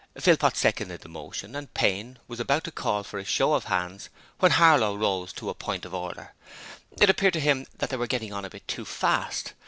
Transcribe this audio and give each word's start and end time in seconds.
Philpot 0.19 0.57
seconded 0.57 1.01
the 1.01 1.09
motion, 1.09 1.55
and 1.55 1.71
Payne 1.75 2.17
was 2.27 2.39
about 2.39 2.63
to 2.63 2.71
call 2.71 3.03
for 3.03 3.19
a 3.19 3.23
show 3.23 3.53
of 3.53 3.65
hands 3.65 4.09
when 4.39 4.53
Harlow 4.53 4.95
rose 4.97 5.31
to 5.33 5.49
a 5.51 5.53
point 5.53 5.85
of 5.85 5.93
order. 5.93 6.33
It 6.99 7.11
appeared 7.11 7.33
to 7.33 7.39
him 7.39 7.67
that 7.77 7.91
they 7.91 7.97
were 7.97 8.07
getting 8.07 8.33
on 8.33 8.43
a 8.43 8.49
bit 8.49 8.67
too 8.67 8.83
fast. 8.83 9.53